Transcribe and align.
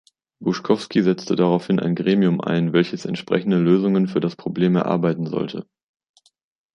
Buschkowsky 0.39 1.03
setzte 1.03 1.35
daraufhin 1.35 1.79
ein 1.79 1.93
Gremium 1.93 2.41
ein, 2.41 2.73
welches 2.73 3.05
entsprechende 3.05 3.59
Lösungen 3.59 4.07
für 4.07 4.19
das 4.19 4.35
Problem 4.35 4.75
erarbeiten 4.75 5.27
sollte. 5.27 5.67